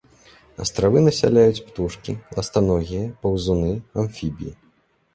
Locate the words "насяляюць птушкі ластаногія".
1.07-3.05